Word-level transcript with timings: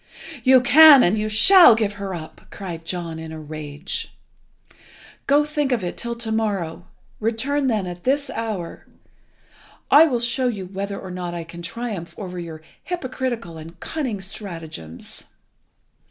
"You 0.43 0.61
can, 0.61 1.03
and 1.03 1.15
you 1.15 1.29
shall, 1.29 1.75
give 1.75 1.93
her 2.01 2.15
up!" 2.15 2.41
cried 2.49 2.85
John 2.85 3.19
in 3.19 3.31
a 3.31 3.39
rage. 3.39 4.17
"Go, 5.27 5.45
think 5.45 5.71
of 5.71 5.83
it 5.83 5.95
till 5.95 6.15
to 6.15 6.31
morrow. 6.31 6.87
Return 7.19 7.67
then 7.67 7.85
at 7.85 8.03
this 8.03 8.31
hour. 8.31 8.87
I 9.91 10.05
will 10.07 10.19
show 10.19 10.47
you 10.47 10.65
whether 10.65 10.99
or 10.99 11.11
not 11.11 11.35
I 11.35 11.43
can 11.43 11.61
triumph 11.61 12.17
over 12.17 12.39
your 12.39 12.63
hypocritical 12.83 13.59
and 13.59 13.79
cunning 13.79 14.21
stratagems." 14.21 15.25